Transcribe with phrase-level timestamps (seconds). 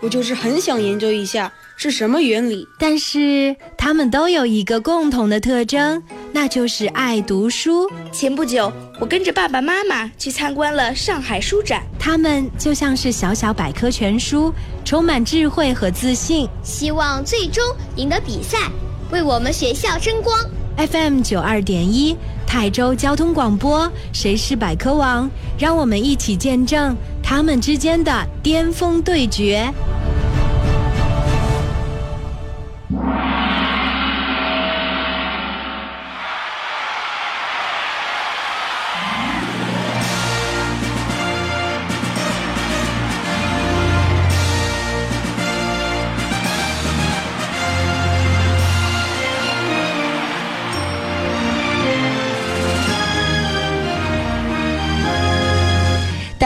[0.00, 2.66] 我就是很想研究一下是什么原理。
[2.78, 7.90] 但是他们都有一个共同的特征，那就是爱读书。
[8.12, 14.52] 前不久，我跟着爸爸妈妈去参观了上海书展，他们就像是小小百科全书，
[14.84, 17.64] 充满智慧和自信，希望最终
[17.96, 18.70] 赢得比赛，
[19.10, 20.38] 为我们学校争光。
[20.76, 22.16] FM 九二点一。
[22.48, 25.30] 泰州交通广播，谁是百科王？
[25.58, 29.70] 让我们一起见证他们之间的巅峰对决。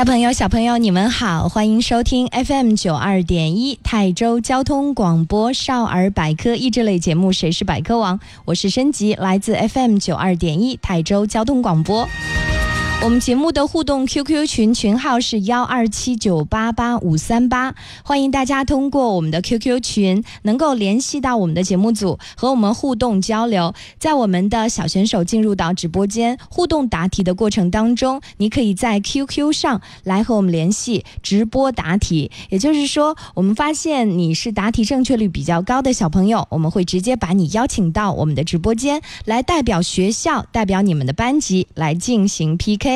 [0.02, 12.08] 小朋友、小朋友，你们好，欢迎收听 FM 九二点一泰州交通广播少儿百科益智类节目《谁是百科王》，我是申吉，来自 FM 九二点一泰州交通广播。
[13.04, 23.74] 我们节目的互动 QQ 群群号是幺二七九八八五三八，欢迎大家通过我们的 QQ 群能够联系到我们的节目组和我们互动交流。
[23.98, 32.30] 在我们的小选手进入到直播间互动答题的过程当中，你可以在 QQ 上来和我们联系直播答题。
[32.50, 42.91] 也就是说，我们发现你是答题正确率比较高的小朋友，我们会直接把你邀请到我们的直播间来，代表学校、代表你们的班级来进行 PK。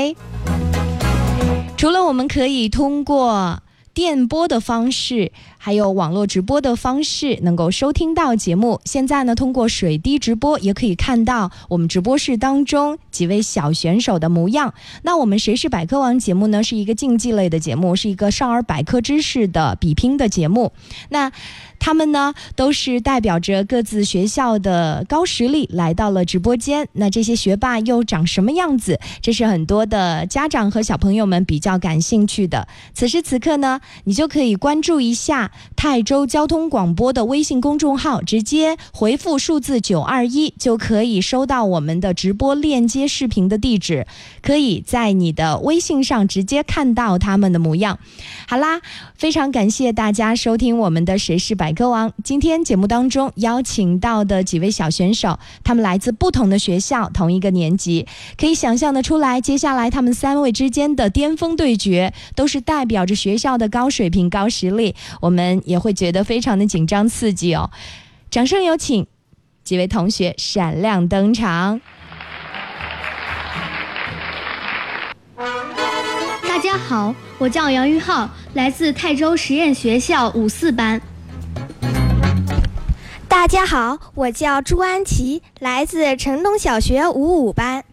[1.76, 3.62] 除了我们可以通过
[3.94, 5.32] 电波的方式，
[5.66, 8.80] 还有网络直播的方式，能够收听到节目。
[8.84, 14.74] 现在呢，通过水滴直播也可以看到我们直播室当中几位小选手的模样。
[15.02, 16.62] 那我们谁是百科王节目呢？
[16.62, 20.70] 是一个竞技类的节目，是一个少儿百科知识的比拼的节目。
[21.08, 21.32] 那。
[21.78, 26.88] 他们呢，都是代表着各自学校的高实力来到了直播间。
[26.94, 28.98] 那这些学霸又长什么样子？
[29.20, 32.66] 这是很多的家长和小朋友们比较感兴趣的。
[32.94, 44.06] 此时此刻呢，你就可以关注一下泰州交通广播的微信公众号，直接回复数字九二一，就可以收到我们的直播链接视频的地址，
[44.42, 48.00] 可以在你的微信上直接看到他们的模样。
[48.48, 48.80] 好啦，
[49.14, 51.72] 非常感谢大家收听我们的《谁是百》。
[51.76, 58.06] 科王，今天节目当中邀请到的几位小选手，他们来自不同的学校，同一个年级，
[58.38, 67.70] 可以想象的出来，接下来他们三位之间的巅峰对决，都是代表着学校的高水平、高实力，我们也会觉得非常的紧张刺激哦。
[68.30, 69.06] 掌声有请
[69.64, 71.80] 几位同学闪亮登场。
[76.48, 81.00] 大家好，我叫杨玉浩，来自泰州实验学校五四班。
[83.28, 87.84] 大家好，我叫朱安琪，来自城东小学五五班。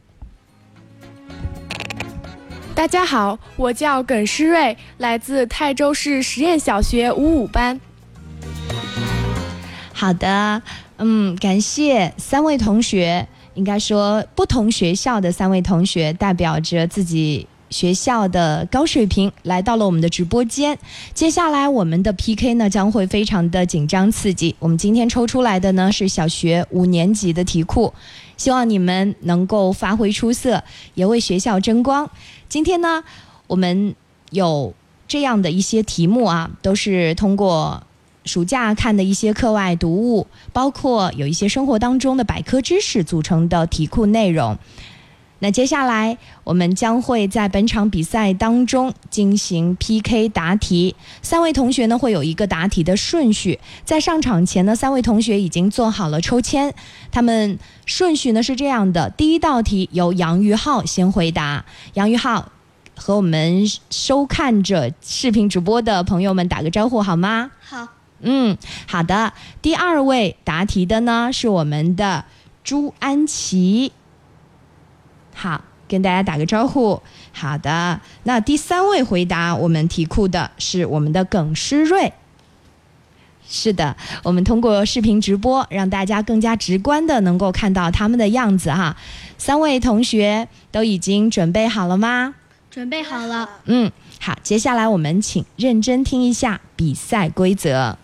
[2.75, 7.79] 大家好，我叫耿诗瑞，来自泰州市实验小学五五班。
[9.93, 10.61] 好的，
[10.97, 17.47] 嗯，感谢三位同学，应该说不同学校的三位同学，代表着自己。
[17.69, 20.77] 学校的高水平来到了我们的直播间，
[21.15, 24.55] 接下来我们的 PK 呢将会非常的紧张刺激。
[24.59, 27.91] 我们今天抽出来的呢是小学五年级的题库，
[28.37, 30.63] 希望你们能够发挥出色，
[30.95, 32.09] 也为学校争光。
[32.49, 33.03] 今天呢，
[33.47, 33.95] 我们
[34.31, 34.73] 有
[35.07, 37.83] 这样的一些题目啊，都是通过
[38.25, 44.57] 暑假看的一些课外读物，包括有一些生活当中的百科知识组成的题库内容。
[45.43, 50.95] 那接下来，我们将会在本场比赛当中进行 PK 答题。
[51.21, 56.73] 三位同学呢会有一个答题的顺序，在上场前呢，三位同学已经做好了抽签。
[57.11, 61.65] 他们顺序呢是这样的：第一道题由杨玉浩先回答。
[61.95, 62.49] 杨玉浩，
[62.95, 67.51] 和我们收看着视频直播的朋友们打个招呼好吗？
[67.59, 67.89] 好。
[68.21, 68.57] 嗯，
[68.87, 69.33] 好的。
[69.61, 72.23] 第二位答题的呢是我们的
[72.63, 73.91] 朱安琪。
[75.33, 77.01] 好，跟大家打个招呼。
[77.31, 82.11] 好的，那第三位回答我们题库的是我们的耿诗瑞。
[83.47, 88.95] 是的，我们通过视频直播，让大家更加直观的能够看到他们的样子哈。
[89.37, 92.33] 三位同学都已经准备好了吗？
[92.71, 93.47] 准备好了。
[93.65, 97.95] 嗯，好，接下来我们请认真听一下比赛规则。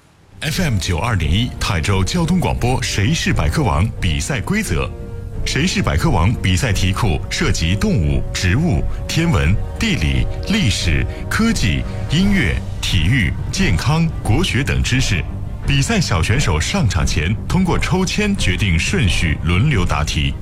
[0.42, 4.90] FM 九二点一泰州交通广播《谁是百科王》比赛规则：
[5.46, 11.82] 谁是百科王比赛题库涉及动物、植物、天文、地理、历史、科技、
[12.12, 15.24] 音乐、体育、健康、国学等知识。
[15.66, 20.34] 比赛小选手上场前通过抽签决定顺序，轮流答题。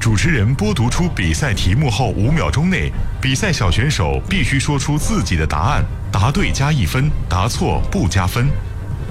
[0.00, 2.90] 主持人播读出比赛题目后五秒钟内，
[3.20, 8.46] 比赛小选手必须说出自己的答案，答对加一分，答错不加分。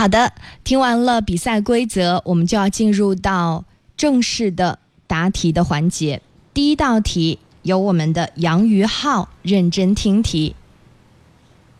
[0.00, 0.32] 好的，
[0.64, 3.66] 听完了比赛规则，我们就要进入到
[3.98, 6.22] 正式的答题的环节。
[6.54, 10.56] 第一道题由我们的杨于浩认真听题，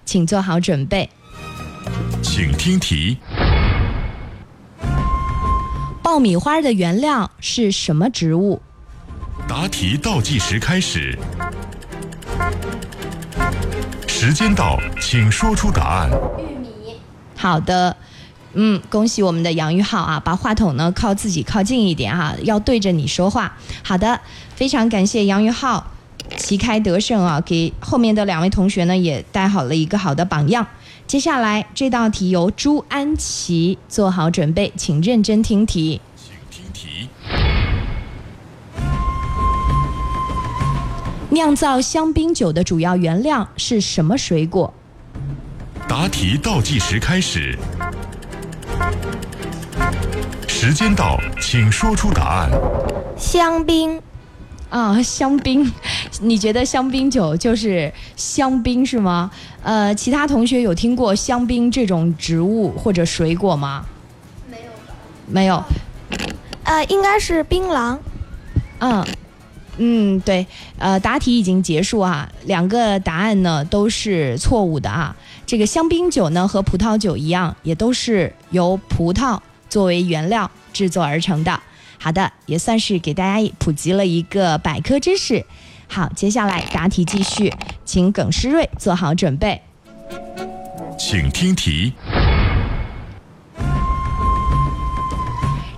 [0.05, 1.09] 请做好准备。
[2.23, 3.17] 请听题：
[6.03, 8.61] 爆米花的原料是什么植物？
[9.49, 11.19] 答题倒计时开始，
[14.07, 16.11] 时间到，请说出答案。
[17.35, 17.97] 好的，
[18.55, 23.57] 嗯，恭喜我们的杨玉浩啊，把话筒呢靠自己靠近一点哈、要对着你说话。
[23.83, 24.21] 好的，
[24.55, 25.87] 非常感谢杨玉浩
[26.37, 30.67] 旗开得胜啊，给后面的两位同学呢也带好了一个好的榜样。
[31.07, 36.01] 接下来这道题由朱安琪做好准备，请认真听题。
[36.17, 37.09] 请听题：
[41.31, 44.73] 酿造香槟酒的主要原料是什么水果？
[45.89, 47.59] 答题倒计时开始，
[50.63, 52.51] 时间到，请说出答案。
[53.17, 53.99] 香槟，
[54.69, 55.73] 啊，香槟，
[56.21, 59.31] 你觉得香槟酒就是香槟是吗？
[59.63, 63.87] 呃，其他同学有听过香槟这种植物或者水果吗？
[64.51, 64.95] 没有吧。
[65.27, 65.65] 没有，
[66.65, 67.97] 呃，应该是槟榔。
[68.81, 69.07] 嗯，
[69.79, 70.47] 嗯，对，
[70.77, 75.17] 呃，答题已经结束啊，两个答案呢都是错误的啊。
[75.47, 81.59] 这个香槟酒呢和葡萄酒一样，也都是由葡萄作为原料制作而成的。
[81.99, 85.47] 好的，也算是给大家普及了一个百科知识。
[85.87, 87.53] 好，接下来答题继续，
[87.85, 89.61] 请耿诗瑞做好准备。
[90.99, 91.93] 请听题：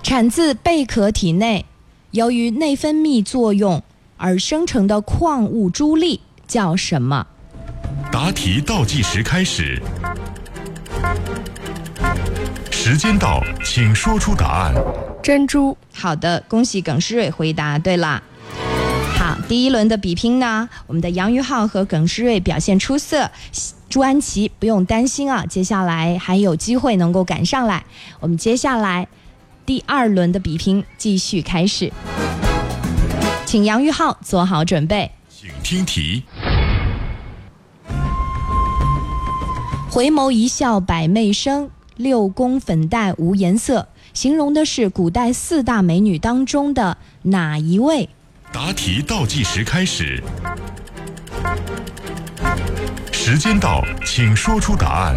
[0.03, 1.65] 产自贝壳体内，
[2.11, 3.81] 由于内分泌作用
[4.17, 7.25] 而生成的矿物珠粒叫什么？
[8.11, 9.81] 答题倒计时开始，
[12.85, 14.75] 时间到，请说出答案。
[15.23, 15.77] 珍珠。
[15.93, 18.21] 好的，恭喜耿诗蕊回答对了。
[19.17, 23.31] 好，第一轮的比拼呢，我们的杨玉浩和耿诗蕊表现出色，
[23.87, 27.85] 朱安琪不用担心啊，接下来还有机会能够赶上来。
[28.19, 29.07] 我们接下来
[29.65, 31.89] 第二轮的比拼继续开始，
[33.45, 35.09] 请杨玉浩做好准备。
[35.29, 36.23] 请听题：
[39.89, 48.09] 回眸一笑百媚生，六宫粉黛无颜色，形容的是古代四大美女当中的哪一位？
[48.51, 50.21] 答题倒计时开始，
[53.11, 55.15] 时间到，请说出答案。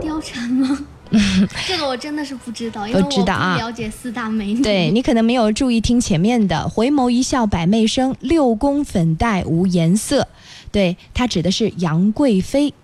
[0.00, 0.78] 貂蝉吗？
[1.66, 4.60] 这个我真的是不知道，因为我不知道啊了解四大美女。
[4.60, 10.28] 对你可能没有注意听前面的“回眸一笑百媚生，六宫粉黛无颜色”，
[10.70, 12.74] 对，它指的是杨贵妃。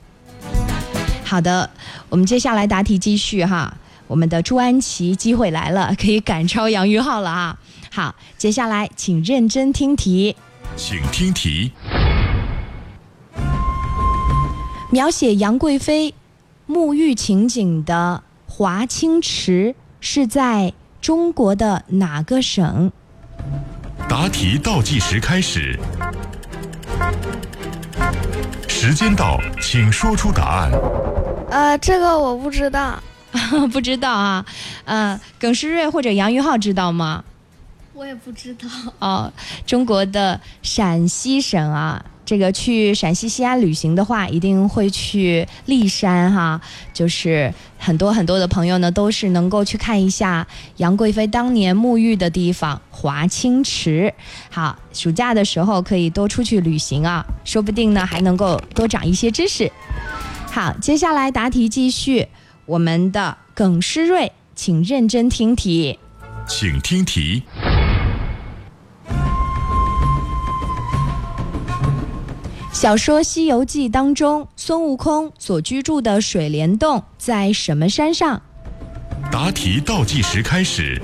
[1.24, 1.68] 好的，
[2.08, 3.74] 我们接下来答题继续哈。
[4.06, 7.58] 我们的朱安琪机会来了， 可以赶超杨玉浩了啊！
[7.90, 10.36] 好，接下来请认真听题。
[10.76, 11.72] 请听题：
[14.90, 16.14] 描写杨贵妃
[16.68, 22.92] 沐浴情景的华清池是在中国的哪个省？
[24.06, 25.78] 答题倒计时开始，
[28.86, 30.70] 时间到，请说出答案。
[31.50, 33.02] 呃，这个我不知道。
[33.72, 34.44] 不知道啊，
[34.84, 37.24] 呃，耿诗瑞或者杨于浩知道吗？
[37.94, 38.68] 我也不知道。
[38.98, 39.32] 哦，
[39.66, 46.60] 中国的陕西省啊，这个去陕西西安旅行的话，一定会去骊山哈，
[46.92, 50.46] 就是很多很多的朋友呢，都是能够去看一下
[50.78, 54.12] 杨贵妃当年沐浴的地方华清池。
[54.50, 59.70] 好，暑假的时候可以多出去旅行啊，说不定呢还能够多长一些知识。
[60.50, 62.28] 好，接下来答题继续，
[62.64, 65.98] 我们的耿诗睿，请认真听题。
[66.46, 67.42] 请听题。
[72.84, 78.42] 小说《西游记》当中，孙悟空所居住的水帘洞在什么山上？
[79.32, 81.00] 答题倒计时开始，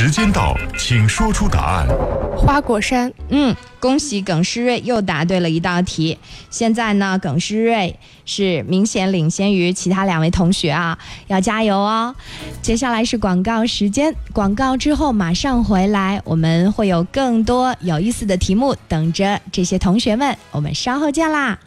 [0.00, 1.88] 时间到，请说出答案。
[2.36, 3.12] 花果山。
[3.30, 6.16] 嗯，恭喜耿诗瑞又答对了一道题。
[6.50, 12.14] 现在呢，耿诗瑞是明显领先于其他两位同学啊，要加油哦。
[12.62, 21.58] 接下来是广告时间，广告之后马上回来，我们会有更多有意思的题目等着这些同学们，我们稍后见啦。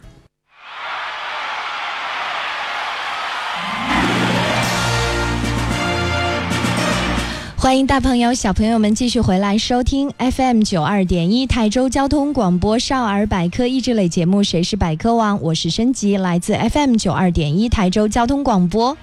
[7.62, 18.98] 欢迎大朋友、小朋友们继续回来收听 FM 九二点一泰州交通广播少儿百科益智类节目《谁是百科王》，我是申吉，来自 FM 九二点一泰州交通广播。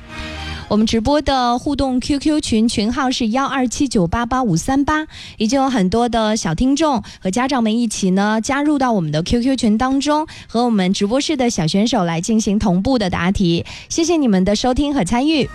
[0.67, 13.65] 我们直播的互动 QQ 群群号是幺二七九八八五三八，已经有很多的小听众和家长们一起呢加入到我们的 QQ 群当中，和我们直播室的小选手来进行同步的答题。
[13.87, 15.49] 谢谢你们的收听和参与。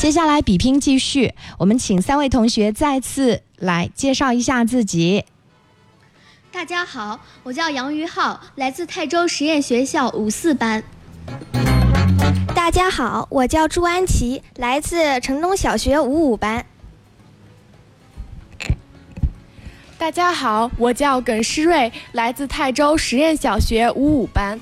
[0.00, 5.26] 接下来比拼继续，我们请三位同学再次来介绍一下自己。
[6.50, 10.82] 大家好，我叫杨于浩，来自泰州实验学校五四班。
[12.54, 16.64] 大家好，我叫朱安琪，来自城东小学五五班。
[19.98, 24.58] 大家好，我叫耿诗睿，来自泰州实验小学五五班。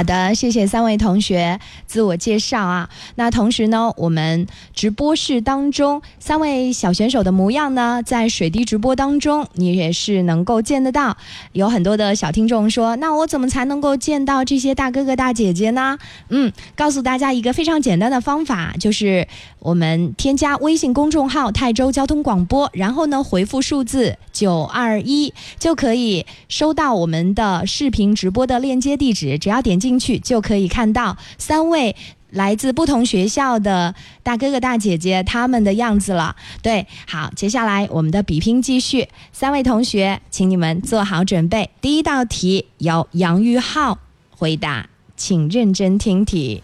[0.00, 2.88] 好的，谢谢三位同学自我介绍啊。
[3.16, 11.18] 那同时呢，我们直播室当中三位小选手的模样呢，在水滴直播当中你也是能够见得到。
[11.52, 15.98] 有很多的小听众说，那我怎么才能够见到这些大哥哥大姐姐呢？
[16.30, 19.28] 嗯，告诉大家一个非常简单的方法，就是
[19.58, 31.96] 我们添加微信公众号泰州交通广播，然后呢回复数字九二一，就可以收到我们的视频直播的链接地址，只要点进去就可以看到三位
[32.30, 36.36] 来自不同学校的大哥哥大姐姐他们的样子了。
[36.62, 41.70] 对，好，接下来我们的比拼继续，三位同学，请你们做好准备。
[41.80, 43.98] 第一道题由杨玉浩
[44.30, 46.62] 回答，请认真听题。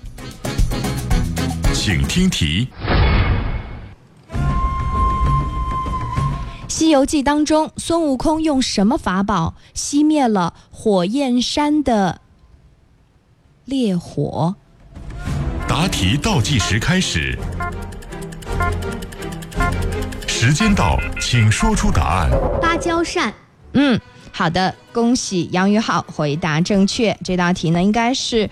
[1.72, 2.68] 请听题。
[6.78, 12.20] 《西游记》当中，孙悟空用什么法宝熄灭了火焰山的
[13.66, 14.54] 烈火？
[15.68, 17.36] 答题倒计时开始，
[20.28, 22.30] 时间到，请说出答案。
[22.62, 23.34] 芭蕉扇。
[23.72, 27.16] 嗯，好的，恭喜杨宇浩回答正确。
[27.24, 28.48] 这道题呢，应该是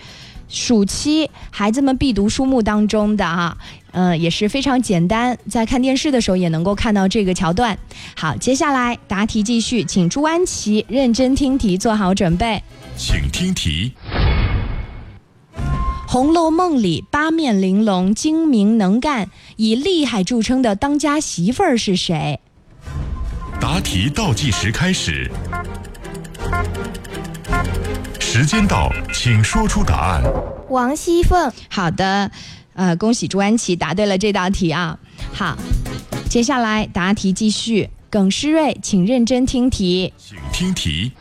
[0.49, 3.57] 暑期孩子们必读书目当中的哈，
[3.93, 7.77] 嗯、也是非常简单，在看电视的时候也能够看到这个桥段。
[8.17, 12.61] 好，接下来答题继续，请朱安琪认真听题，做好准备。
[12.97, 13.93] 请听题。
[16.07, 22.39] 《红楼梦》里八面玲珑、精明能干、以厉害著称的当家媳妇儿是谁？
[23.59, 25.29] 答题倒计时开始，
[28.19, 30.23] 时间到，请说出答案。
[30.69, 31.51] 王熙凤。
[31.69, 32.29] 好的，
[32.73, 34.99] 呃，恭喜朱安琪答对了这道题啊。
[35.33, 35.57] 好，
[36.29, 37.89] 接下来答题继续。
[38.09, 40.13] 耿诗瑞，请认真听题。
[40.17, 41.11] 请听题。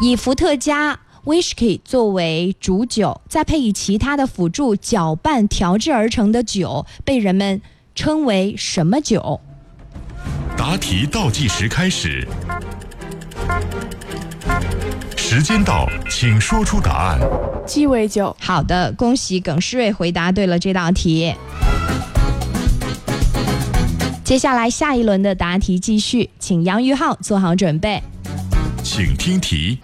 [0.00, 0.98] 以伏特加
[1.30, 7.62] whisky 作为主酒，再配以其他的辅助搅拌调制而成的酒，被人们
[7.94, 9.40] 称为什么酒？
[10.56, 12.26] 答题倒计时开始，
[15.16, 17.20] 时间到，请说出答案。
[17.64, 18.36] 鸡尾酒。
[18.40, 21.32] 好的，恭喜耿诗瑞回答对了这道题。
[24.24, 28.02] 接下来下一轮的答题继续，请杨玉浩做好准备。
[28.82, 29.78] 请听题。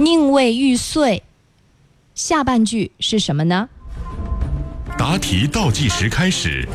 [0.00, 1.24] 宁为玉碎，
[2.14, 3.68] 下半句是什么呢？
[4.96, 6.68] 答题倒计时开始，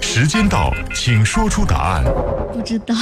[0.00, 2.04] 时间到，请说出答案。
[2.52, 2.94] 不知道，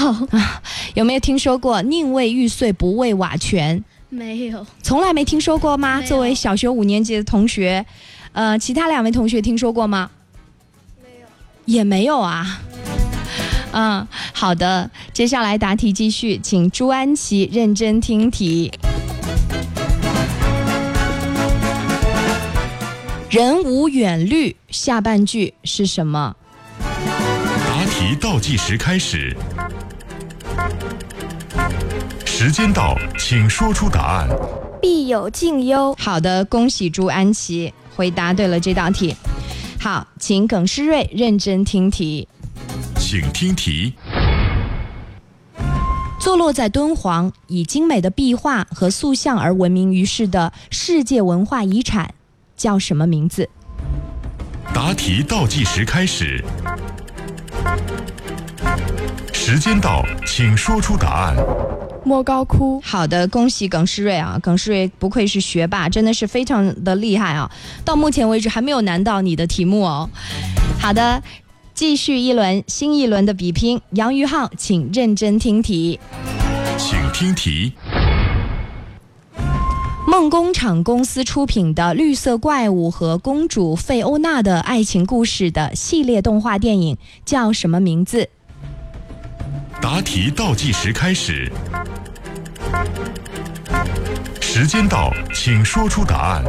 [0.92, 4.66] 有没有听说过“宁为玉碎，不为瓦全没有。”？
[4.82, 6.02] 从来没听说过吗？
[6.02, 7.86] 作为小学五年级的同学，
[8.32, 10.10] 呃，其他两位同学听说过吗？
[11.02, 11.26] 没有，
[11.64, 12.60] 也没有啊。
[13.72, 18.72] 嗯，好的，接下来答题继续，请朱安琪认真听题。
[23.30, 26.34] 人无远虑，下半句是什么？
[26.80, 29.36] 答题倒计时开始，
[32.26, 34.28] 时间到，请说出答案。
[34.82, 35.94] 必有近忧。
[35.96, 39.14] 好的，恭喜朱安琪回答对了这道题。
[39.78, 42.26] 好，请耿诗瑞认真听题。
[43.10, 43.92] 请听题。
[46.20, 52.14] 坐落在敦煌，以精美的壁画和塑像而闻名于世的世界文化遗产。
[52.56, 53.50] 叫什么名字？
[54.72, 56.40] 答题倒计时开始，
[59.32, 61.34] 时间到，请说出答案。
[62.04, 62.80] 莫高窟。
[62.80, 64.38] 好的，恭喜耿诗瑞啊！
[64.40, 67.50] 耿诗瑞不愧是学霸，真的是非常的厉害啊！
[67.84, 70.08] 到目前为止还没有难到你的题目哦。
[70.78, 71.20] 好的，
[71.80, 75.98] 继续一轮新一轮的比拼，杨于浩，请认真听题。
[76.76, 77.72] 请听题。
[80.06, 88.28] 梦工厂公司出品的《绿色怪物和公主费欧娜的爱情故事》的系列动画电影叫什么名字？
[89.80, 91.50] 答题倒计时开始，
[94.38, 96.44] 时间到，请说出答案。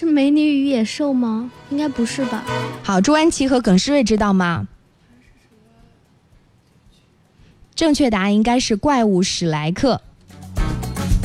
[0.00, 1.50] 是《美女与野兽》吗？
[1.68, 2.42] 应该不是吧。
[2.82, 4.66] 好，朱安琪和耿诗瑞知道吗？
[7.74, 10.00] 正确答案应该是《怪物史莱克》。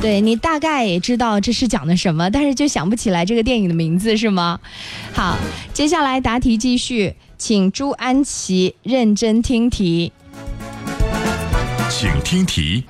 [0.02, 4.60] 对你大概也知道这是讲的什么，但是就想不起来这个电影的名字是吗？
[5.14, 5.38] 好，
[5.74, 10.12] 接下来答题继续，请朱安琪认真听题。
[11.90, 12.84] 请听题。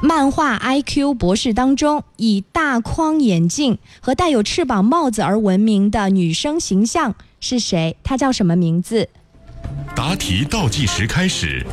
[0.00, 7.96] 漫画《IQ 博士》当中，以大框眼镜和带有翅膀帽子而闻名的女生形象是谁？
[8.04, 9.08] 她叫什么名字？
[9.96, 11.66] 答题倒计时开始。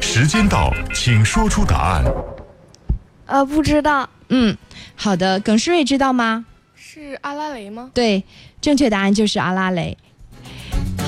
[0.00, 2.04] 时间到，请说出答案。
[3.26, 4.08] 呃，不知道。
[4.30, 4.56] 嗯，
[4.96, 6.46] 好的，耿诗瑞知道吗？
[6.74, 7.90] 是阿拉蕾吗？
[7.92, 8.24] 对，
[8.62, 9.98] 正确答案就是阿拉蕾。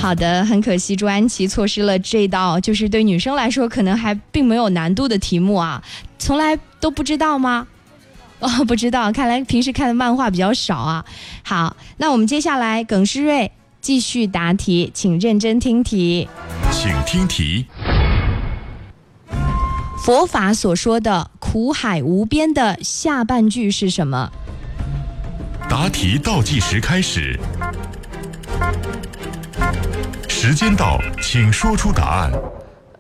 [0.01, 5.83] 好的，很可惜朱安琪错失了这道，就是对女生来说可能还并没有难度的题目啊。
[6.19, 7.67] 从来都不知道吗？
[8.39, 11.05] 哦，不知道，看来平时看的漫画比较少啊。
[11.43, 16.29] 好，那我们接下来耿诗瑞继续答题，请认真听题。
[16.71, 17.67] 请听题。
[20.05, 24.31] 佛法所说的“苦海无边”的下半句是什么？
[25.69, 27.37] 答题倒计时开始，
[30.49, 32.31] 时间到，请说出答案。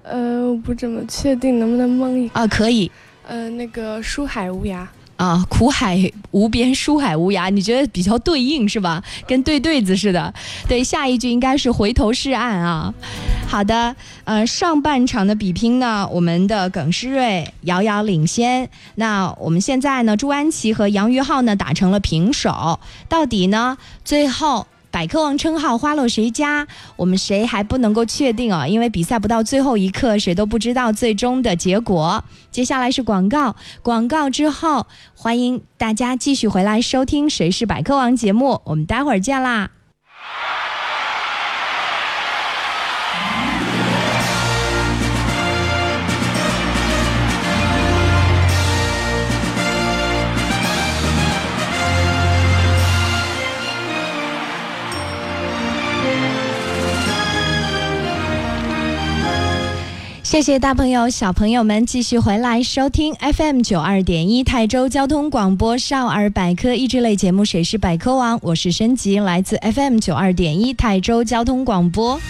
[0.03, 2.45] 呃，我不怎么确定，能不能蒙一啊？
[2.45, 2.91] 可以。
[3.25, 4.85] 呃，那个书海无涯。
[5.15, 5.97] 啊，苦海
[6.33, 9.01] 无边，书海无涯，你觉得比较对应是吧？
[9.29, 10.35] 跟对对子似的。
[10.67, 12.93] 对，下一句应该是回头是岸啊。
[13.47, 18.69] 好的，呃，上半场的比拼呢，我们的耿诗瑞遥遥领先。
[18.97, 22.81] 那我们现在呢，朱安琪和杨玉浩呢打成了平手。
[23.09, 24.67] 到底呢，最后。
[24.97, 26.67] 百科王称号花落谁家？
[26.97, 32.25] 我们谁还不能够确定啊，因为比赛不到最后一刻，谁都不知道最终的结果。
[32.51, 39.71] 接下来是广告，广告之后，欢迎大家继续回来收听《谁是百科王》节目，我们待会儿见啦。
[60.37, 72.20] 谢谢大朋友、小朋友们继续回来收听 FM 九二点一泰州交通广播少儿百科益智类节目《谁是百科王》，我是申吉，来自 FM 九二点一泰州交通广播。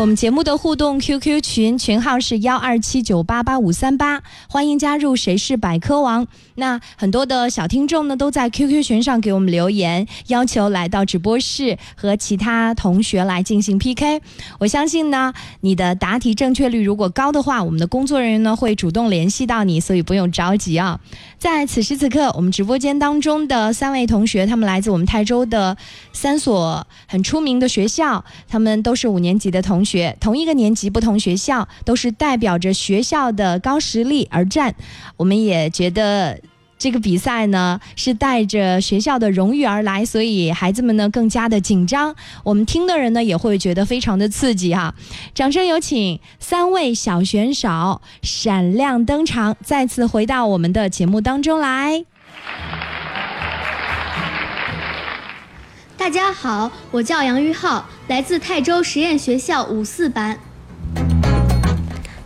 [0.00, 5.14] 我们节目的互动 QQ 群群号是幺二七九八八五三八，欢迎加入。
[5.14, 6.26] 谁是百科王？
[6.54, 14.22] 那很多的小听众呢都在 QQ 群上给我们留言，要求来到直播室和其他同学来进行 PK。
[14.58, 20.98] 我相信呢，你的答题正确率如果高的话，我们的工作人员呢会主动联系到你，所以不用着急啊。
[21.38, 25.76] 在此时此刻，我们直播间当中的三位同学，他们来自我们泰州的
[26.14, 29.89] 三所很出名的学校，他们都是五年级的同学。
[29.90, 34.74] 学同一个年级，不同学校都是代表着学校的高实力而战。
[35.16, 36.40] 我们也觉得
[36.78, 42.14] 这个比赛呢是带着学校的荣誉而来，所以孩子们呢更加的紧张。
[42.44, 44.94] 我们听的人呢也会觉得非常的刺激哈！
[45.34, 52.04] 掌声有请三位小选手闪亮登场，再次回到我们的节目当中来。
[56.00, 60.40] 大家好，我叫杨玉浩，来自泰州实验学校五四班。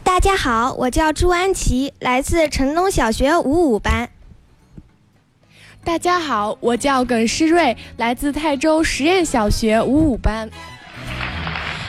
[0.05, 4.11] 大家好，我叫朱安琪，来自城东小学五五班。
[5.83, 10.49] 大家好，我叫耿诗睿，来自泰州实验小学五五班。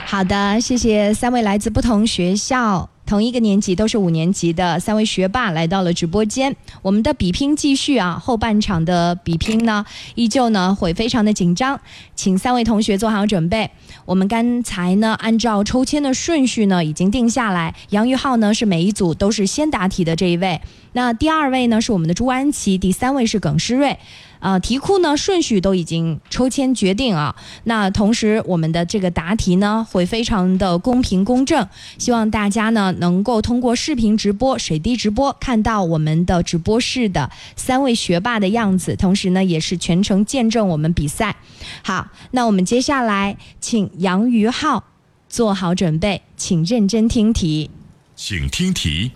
[0.08, 2.90] 好的，谢谢三位来自不同学校。
[3.06, 8.20] 同一个年级都是五年级的三位学霸来到了直播间，我们的比拼继续啊！
[8.20, 11.80] 后半场的比拼呢，依旧呢会非常的紧张，
[12.16, 13.70] 请三位同学做好准备。
[14.06, 20.60] 我们刚才呢按照抽签的顺序呢已经定下来，杨玉浩呢是每一组都是先答题的这一位，
[20.94, 23.98] 那第二位呢是我们的朱安琪，第三位是耿诗睿。
[24.46, 27.36] 啊，题库呢顺序都已经抽签决定啊。
[27.64, 41.36] 那同时，我们的这个答题呢会非常的公平公正，希望大家呢能够通过视频直播、水滴直播看到我们的直播室的三位学霸的样子，同时呢也是全程见证我们比赛。
[41.82, 44.84] 好，那我们接下来请杨于浩
[45.28, 47.72] 做好准备，请认真听题，
[48.16, 49.12] 请听题。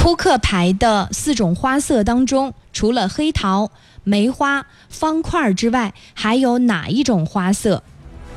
[0.00, 3.70] 扑克牌的四种花色当中，除了黑桃、
[4.02, 7.82] 梅花、方块之外，还有哪一种花色？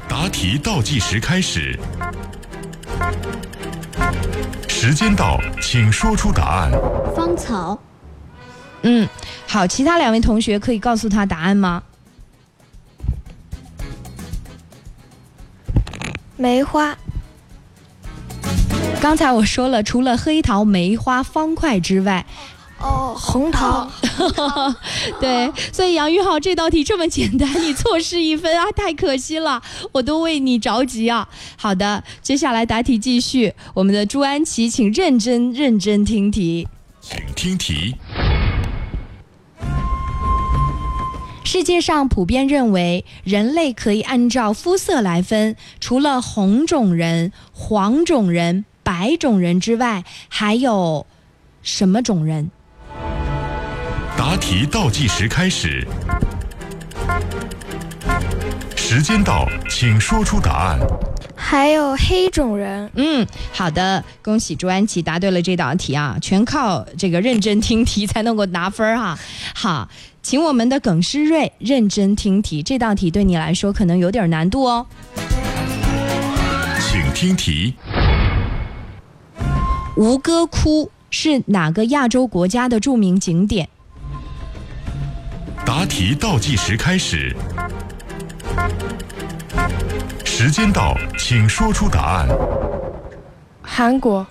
[0.10, 1.80] 答题倒计时开始，
[4.67, 6.69] 时间到，请说出答案。
[7.15, 7.80] 芳草。
[8.82, 9.08] 嗯，
[9.47, 11.82] 好，其他两位同学可以告诉他答案吗？
[16.36, 16.93] 梅花。
[19.04, 22.26] 刚才我说了，除了黑桃、梅花、方块之外，
[22.80, 23.92] 哦，红桃。
[25.20, 29.62] 对，所以杨玉浩这道题这么简单，你错失一分啊，太可惜了，
[29.92, 31.28] 我都为你着急啊。
[31.58, 36.70] 好的，接下来答题继续，我们的朱安琪，请认真认真听题，
[37.02, 37.96] 请听题。
[41.44, 48.63] 世界上普遍认为，人类可以按照肤色来分，除了红种人、黄种人。
[48.84, 51.06] 白种人之外，还有
[51.62, 52.52] 什么种人？
[54.15, 55.88] 答题倒计时开始，
[58.76, 60.80] 时间到，请说出答案。
[61.36, 62.89] 还有黑种人。
[62.96, 66.17] 嗯，好的，恭喜朱安琪答对了这道题啊！
[66.22, 69.17] 全靠这个认真听题才能够拿分哈。
[69.54, 69.89] 好，
[70.22, 74.86] 请我们的耿诗瑞认真听题，这道题对你来说可能有点难度哦。
[76.80, 77.74] 请听题。
[79.95, 83.69] 吴哥窟是哪个亚洲国家的著名景点？
[85.63, 87.36] 答题倒计时开始，
[90.25, 92.27] 时间到，请说出答案。
[93.62, 94.25] 韩国。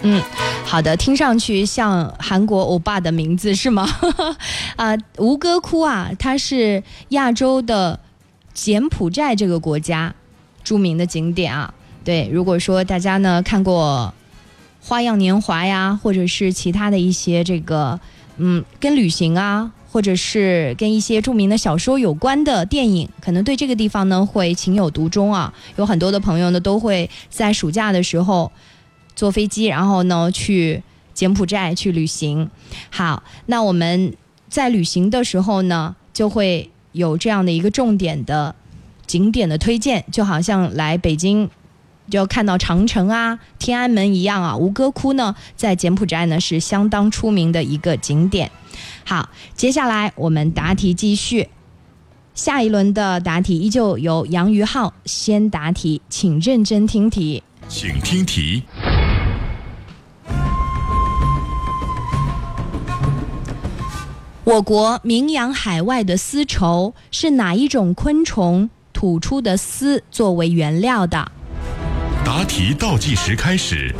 [0.00, 0.22] 嗯，
[0.64, 3.86] 好的，听上去像韩国欧巴的名字是吗？
[4.76, 8.00] 啊，吴哥窟啊，它是亚洲的
[8.54, 10.14] 柬埔寨这个国家
[10.64, 11.74] 著名的景点啊。
[12.02, 14.14] 对，如果说大家呢看过。
[14.82, 18.00] 花样年华呀，或者是其他的一些这个，
[18.38, 25.52] 嗯，跟旅行啊，或者是跟一些著名的小说有关的电影，可能对这个地方呢会情有独钟啊。
[25.76, 28.50] 有很多的朋友呢都会在暑假的时候
[29.14, 32.50] 坐飞机，然后呢去柬埔寨去旅行。
[32.90, 34.14] 好，那我们
[34.48, 38.54] 在旅行的时候呢，就会有这样的一个重点的
[39.06, 41.50] 景点的推荐，就好像来北京。
[42.10, 48.50] 就看到长城啊、天安门一样啊，吴哥窟呢，在柬埔寨呢是相当出名的一个景点。
[49.04, 51.48] 好，接下来我们答题继续，
[52.34, 58.62] 下一轮的答题依旧由杨于浩先答题，请认真听题，请听题。
[64.42, 71.30] 我国名扬海外的丝绸是哪一种昆虫吐出的丝作为原料的？
[72.24, 73.94] 答题倒计时开始，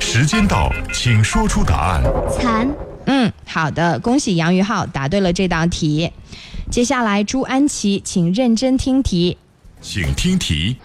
[0.00, 2.02] 时间到，请说出答案。
[2.32, 2.68] 蚕。
[3.06, 6.10] 嗯，好的，恭喜杨宇浩答对了这道题。
[6.70, 9.38] 接下来朱安琪，请认真听题，
[9.80, 10.76] 请听题。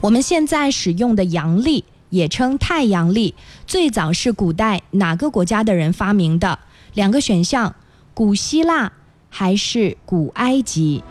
[0.00, 3.34] 我们现在使用的阳历，也称太阳历，
[3.66, 6.58] 最早是古代哪个国家的人发明的？
[6.94, 7.74] 两个选项：
[8.14, 8.92] 古希腊
[9.28, 11.04] 还是古埃及？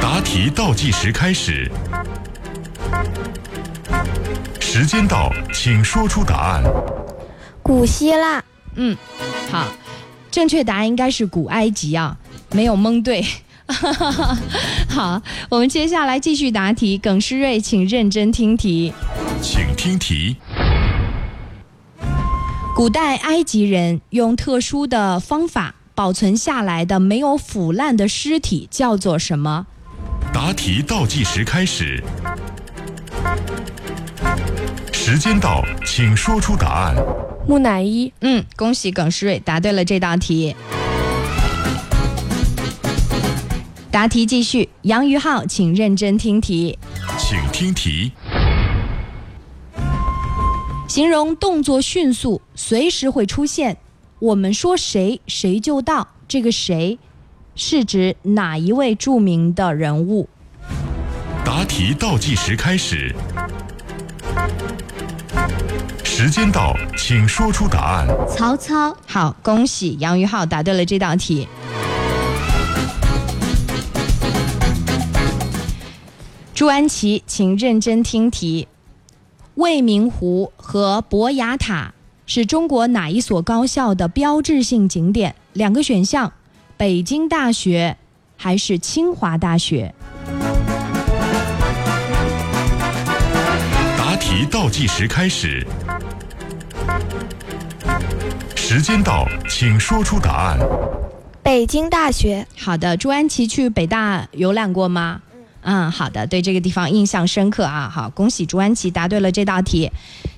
[0.00, 1.70] 答题倒计时开始，
[4.60, 6.62] 时间到，请说出答案。
[7.62, 8.42] 古希腊。
[8.76, 8.96] 嗯，
[9.50, 9.66] 好，
[10.30, 12.16] 正确答案应该是古埃及啊，
[12.52, 13.24] 没有蒙对。
[14.88, 16.98] 好，我们接下来继续答题。
[16.98, 18.92] 耿诗瑞，请认真听题，
[19.40, 20.36] 请听题。
[22.74, 29.66] 古代埃及人用特殊的方法保存下来的没有腐烂的尸体叫做什么？
[30.32, 32.02] 答题倒计时开始。
[34.94, 36.94] 时间到，请说出答案。
[37.46, 38.10] 木乃伊。
[38.22, 40.56] 嗯，恭喜耿诗睿答对了这道题。
[43.90, 46.78] 答题继续，杨于浩，请认真听题。
[47.18, 48.10] 请听题。
[50.88, 53.76] 形容动作迅速，随时会出现。
[54.20, 56.06] 我们说谁，谁就到。
[56.28, 56.98] 这个谁，
[57.54, 60.28] 是指哪一位著名的人物？
[61.42, 63.14] 答题倒计时开始。
[66.04, 68.06] 时间到，请说出答案。
[68.28, 68.94] 曹操。
[69.06, 71.48] 好，恭喜杨宇浩答对了这道题。
[76.52, 78.68] 朱安琪，请认真听题。
[79.54, 81.94] 未名湖和博雅塔
[82.32, 85.34] 是中国哪一所高校的标志性景点？
[85.54, 86.32] 两个选项：
[86.76, 87.96] 北京大学
[88.36, 89.92] 还是清华大学？
[93.98, 95.66] 答题倒计时开始。
[98.54, 100.60] 时间到，请说出答案。
[101.42, 102.46] 北京大学。
[102.56, 105.20] 好的，朱安琪去北大游览过吗？
[105.62, 107.90] 嗯，好的，对这个地方印象深刻啊。
[107.92, 109.90] 好，恭喜朱安琪答对了这道题。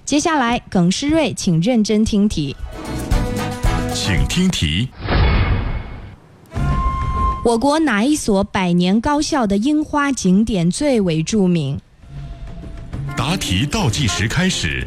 [0.04, 2.54] 接下来，耿诗瑞，请认真听题。
[3.94, 4.88] 请听题。
[7.44, 11.80] 我国哪一所百年高校的樱花景点最为著名？
[13.16, 14.86] 答题倒计时开始。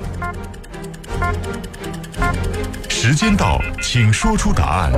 [2.90, 4.92] 时间到，请说出答案。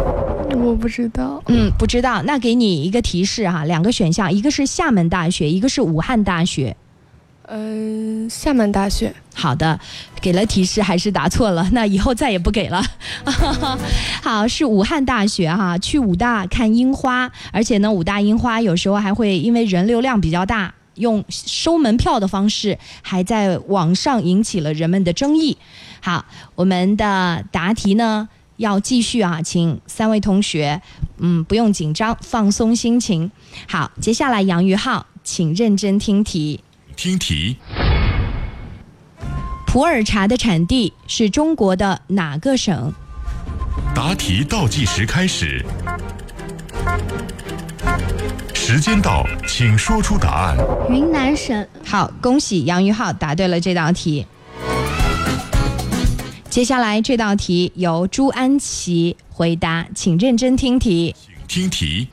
[0.55, 1.41] 我不知道。
[1.47, 2.21] 嗯，不知道。
[2.23, 6.75] 那给你一个提示哈，两个选项，一个是厦门大学，一个是武汉大学。
[7.49, 9.13] 嗯，厦门大学。
[9.33, 9.79] 好的，
[10.19, 12.83] 给了提示还是答错了，那以后再也不给了。
[14.21, 25.57] 好，是武汉大学哈，去武大看樱花，而且呢，武大樱花有时候还会因为人流量比较大，用收门票的方式，还在网上引起了人们的争议。
[26.01, 30.81] 好，我们的答题呢要继续啊，请三位同学，
[31.19, 33.31] 嗯，不用紧张，放松心情。
[33.69, 36.59] 好，接下来杨宇浩，请认真听题。
[36.97, 37.55] 听题。
[39.67, 42.91] 普洱茶的产地是中国的哪个省？
[43.93, 45.63] 答题倒计时开始。
[48.55, 50.57] 时间到，请说出答案。
[50.89, 51.65] 云南省。
[51.85, 54.25] 好，恭喜杨宇浩答对了这道题。
[56.49, 61.15] 接下来这道题由朱安琪回答，请认真听题。
[61.47, 62.07] 听题。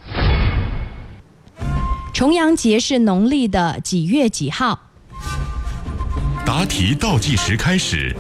[2.15, 4.79] 重阳节是农历的几月几号？
[6.47, 8.15] 答题倒计时开始。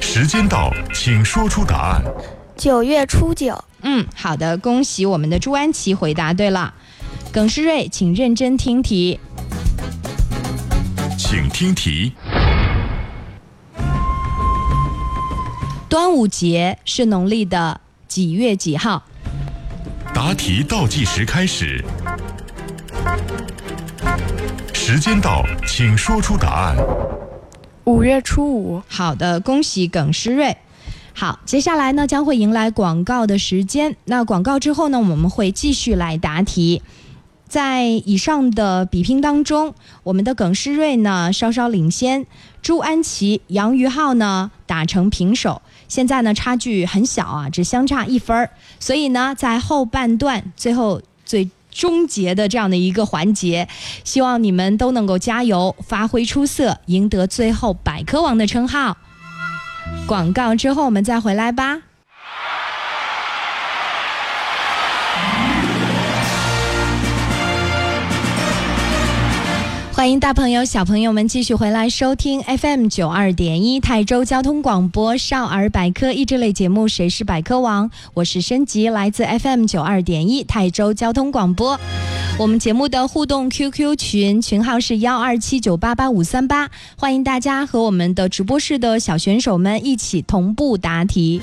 [0.00, 2.00] 时间到，请说出答案。
[2.56, 3.64] 九月初九。
[3.82, 6.72] 嗯，好的，恭喜我们的朱安琪回答对了。
[7.32, 9.18] 耿诗瑞，请认真听题。
[11.18, 12.12] 请听题。
[15.88, 19.02] 端午节是农历的几月几号？
[20.22, 21.82] 答题倒计时开始。
[24.74, 26.76] 时间到，请说出答案。
[27.84, 28.82] 五月初五。
[28.86, 30.58] 好的，恭喜耿诗睿。
[31.14, 33.96] 好，接下来呢将会迎来广告的时间。
[34.04, 36.82] 那广告之后呢，我们会继续来答题。
[37.48, 42.26] 在以上的比拼当中，我们的耿诗睿呢稍稍领先，
[42.60, 45.62] 朱安琪、杨于浩呢打成平手。
[45.90, 48.48] 现在呢差距很小啊，只相差一分儿。
[48.78, 53.68] 所以呢，在后半段最后最终结的这样的一个环节，
[54.04, 58.96] 希望你们都能够加油，发挥出色，赢得最后百科王的称号。
[60.06, 61.82] 广告之后我们再回来吧。
[70.00, 81.78] 欢迎大朋友、小朋友们继续回来收听 FM 九二点一泰州交通广播少儿百科益智类节目《谁是百科王》，我是申吉，来自 FM 九二点一泰州交通广播。
[82.38, 91.42] 我们节目的互动 QQ 群群号是幺二七九八八五三八，欢迎大家和我们的直播室的小选手们一起同步答题。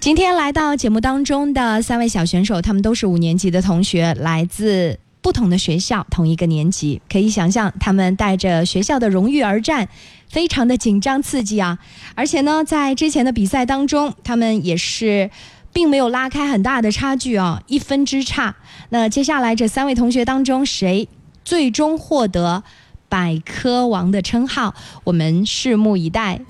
[0.00, 4.98] 今天来到节目当中的三位小选手，他们都是五年级的同学，来自。
[5.22, 9.88] 不同的学校，同一个年级，可以想象他们带着学校的荣誉而战，
[10.28, 11.78] 非常的紧张刺激啊！
[12.16, 15.30] 而且呢，在之前的比赛当中，他们也是
[15.72, 18.56] 并没有拉开很大的差距啊，一分之差。
[18.88, 21.08] 那接下来这三位同学当中，谁
[21.44, 22.64] 最终获得
[23.08, 24.74] 百科王的称号？
[25.04, 26.40] 我们拭目以待。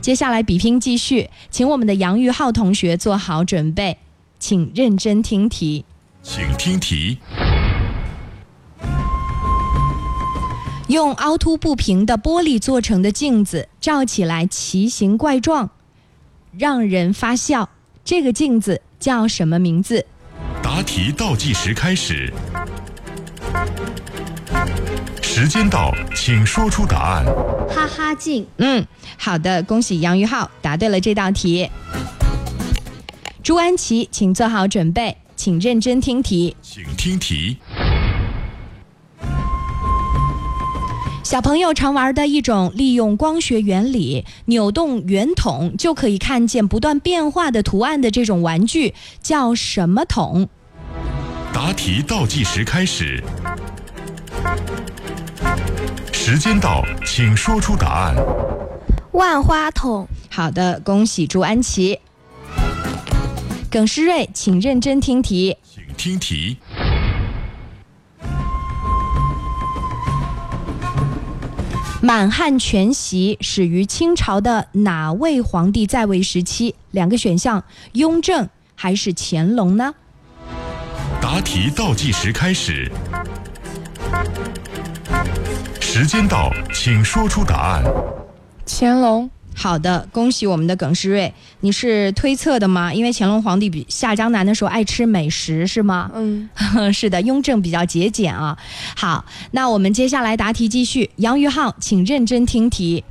[0.00, 3.98] 接下来比拼继续，请我们的杨玉浩同学做好准备，
[4.38, 5.84] 请认真听题。
[6.22, 7.18] 请听题。
[10.88, 15.70] 用凹凸不平的玻璃做成的镜子，照起来奇形怪状，
[16.56, 17.68] 让人发笑。
[18.04, 20.04] 这个镜子叫什么名字？
[20.62, 22.32] 答题倒计时开始，
[25.22, 27.24] 时间到，请说出答案。
[27.68, 28.46] 哈哈镜。
[28.56, 28.84] 嗯，
[29.16, 31.70] 好的，恭喜杨玉浩答对了这道题。
[33.42, 36.54] 朱安琪，请做好准备，请认真听题。
[36.60, 37.56] 请听题。
[41.24, 50.46] 小朋友常玩的一种利用光学原理扭动圆筒就可以看见不断变化的图案的这种玩具叫什么筒？
[51.54, 53.24] 答题倒计时开始，
[56.12, 58.14] 时间到，请说出答案。
[59.12, 60.06] 万花筒。
[60.28, 61.98] 好的，恭喜朱安琪。
[63.70, 65.56] 耿诗睿，请认真听题。
[65.62, 66.56] 请听题。
[72.02, 76.74] 满汉全席始于清朝的哪位皇帝在位时期？
[76.90, 79.94] 两个选项：雍正还是乾隆呢？
[81.22, 82.90] 答题倒计时开始，
[85.80, 87.84] 时间到，请说出答案。
[88.66, 89.30] 乾隆。
[89.62, 92.94] 好的，恭喜我们的耿世瑞，你是推测的吗？
[92.94, 96.10] 因为乾隆皇帝比下江南的时候爱吃美食，是吗？
[96.14, 96.48] 嗯，
[96.94, 98.56] 是的，雍正比较节俭啊。
[98.96, 101.10] 好，那我们接下来答题继续。
[101.16, 103.04] 杨玉浩，请认真听题。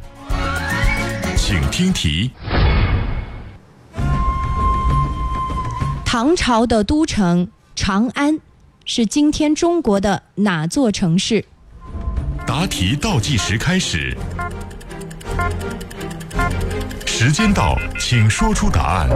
[1.38, 2.32] 请听题。
[6.04, 8.40] 唐朝的都城长安，
[8.86, 11.46] 是今天中国的哪座城市？
[12.48, 14.18] 答题倒计时开始。
[17.22, 19.10] 时间到，请说出答案。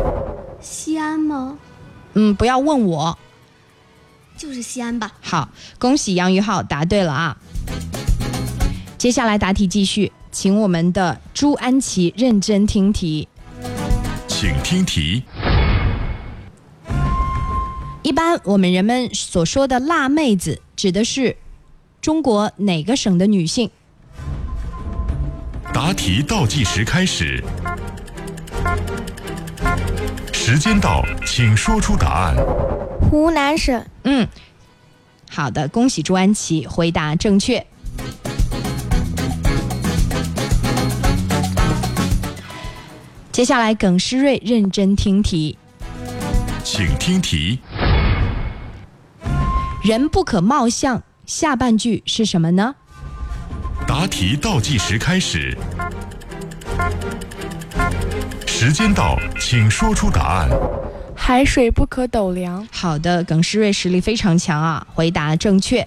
[0.59, 1.57] 西安吗？
[2.15, 3.17] 嗯，不要问我。
[4.35, 5.09] 就是西安吧。
[5.21, 5.47] 好，
[5.79, 7.37] 恭喜杨宇浩答对了啊！
[8.97, 13.29] 接下来答题继续，请我们的朱安琪认真听题。
[14.27, 15.23] 请听题。
[18.01, 21.37] 一般我们人们所说的辣妹子，指的是
[22.01, 23.71] 中国哪个省的女性？
[25.73, 27.43] 答题倒计时开始，
[30.31, 32.35] 时间到，请说出答案。
[33.01, 33.83] 湖南省。
[34.03, 34.27] 嗯，
[35.29, 37.65] 好的，恭喜朱安琪回答正确。
[43.31, 45.57] 接下来，耿诗瑞认真听题。
[46.63, 47.59] 请听题。
[49.83, 52.75] 人不可貌相，下半句是什么呢？
[53.87, 55.57] 答题倒计时开始，
[58.65, 60.49] 时间到，请说出答案。
[61.13, 62.65] 海水不可斗量。
[62.71, 65.85] 好的，耿诗瑞实力非常强啊，回答正确。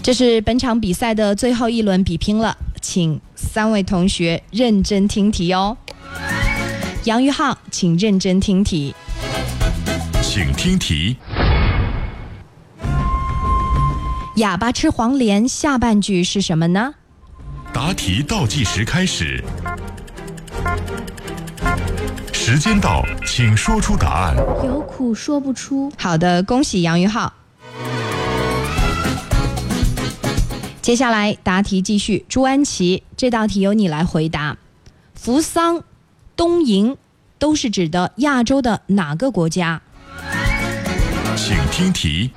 [0.00, 5.76] 这是本场比赛的最后一轮比拼了，请三位同学认真听题哦。
[7.02, 8.94] 杨玉浩，请认真听题。
[10.22, 11.16] 请听题。
[14.36, 16.94] 哑巴吃黄连，下半句是什么呢？
[17.76, 19.44] 答题倒计时开始，
[22.32, 24.34] 时间到，请说出答案。
[24.64, 25.92] 有苦说不出。
[25.98, 27.30] 好的，恭喜杨玉浩。
[30.80, 34.56] 接下来答题继续，朱安琪，这道题由你来回答。
[35.12, 35.84] 扶桑、
[36.34, 36.96] 东瀛
[37.38, 39.82] 都是指的亚洲的哪个国家？
[41.36, 42.30] 请听题。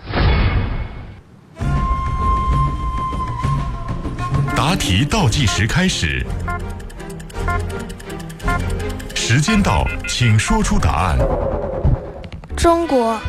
[4.69, 6.23] 答题倒计时开始，
[9.15, 11.17] 时间到，请说出答案。
[12.55, 13.19] 中国。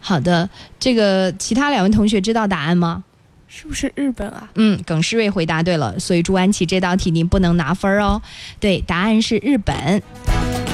[0.00, 3.04] 好的，这个其他两位同学知道答案吗？
[3.46, 4.48] 是不是日本啊？
[4.56, 8.20] 嗯，耿诗瑞回答对了，所以朱安琪这道题您不能拿分哦。
[8.58, 10.02] 对，答案是日本。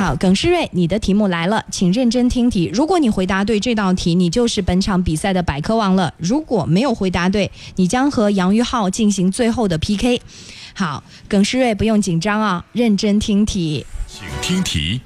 [0.01, 2.70] 好，耿诗瑞，你的题目来了，请认真听题。
[2.72, 10.22] 如果你回答对这道题，你就是本场比赛的百科王了；如果没有回答对，你将和杨玉浩进行最后的 PK。
[10.72, 13.84] 好，耿诗瑞不用紧张啊，认真听题。
[14.07, 15.03] 请听题。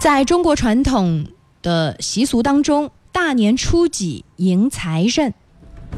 [0.00, 1.26] 在中国传统
[1.60, 5.34] 的习俗当中，大年初几迎财神？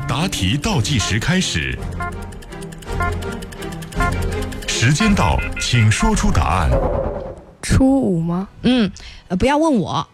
[0.09, 1.79] 答题倒计时开始。
[4.83, 6.71] 时间到，请说出答案。
[7.61, 8.49] 初五吗？
[8.63, 8.91] 嗯，
[9.29, 10.09] 呃，不要问我，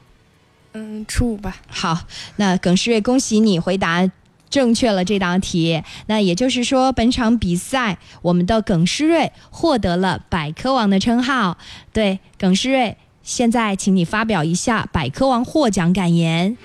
[0.73, 1.59] 嗯，初五吧。
[1.69, 2.01] 好，
[2.35, 4.11] 那耿诗瑞，恭喜你回答
[4.51, 5.81] 正确了这道题。
[6.07, 11.59] 那也就是说，本场比赛我们的耿诗瑞获得了百科王的称号。
[11.93, 16.57] 对，耿诗瑞，现在请你发表一下百科王获奖感言。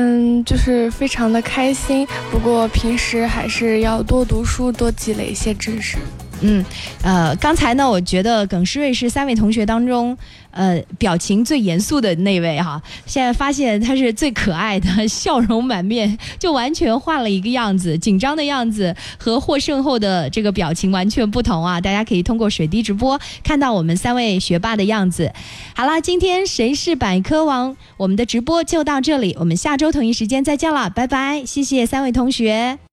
[0.00, 5.98] 嗯，就是非常的开心，不过平时还是要多读书，多积累一些知识。
[6.40, 6.64] 嗯，
[7.02, 10.16] 呃，刚才呢，我觉得耿诗睿是三位同学当中，
[10.58, 12.82] 呃，表情最严肃的那位哈。
[13.06, 21.80] 现在发现他是最可爱的， 笑容满面，就完全换了一个样子，紧张的样子和获胜后的这个表情完全不同啊！
[21.80, 25.32] 大家可以通过水滴直播看到我们三位学霸的样子。
[25.76, 27.76] 好了，今天谁是百科王？
[27.96, 31.44] 我们的直播就到这里，我们下周同一时间再见了，拜拜！
[31.46, 32.78] 谢谢三位同学。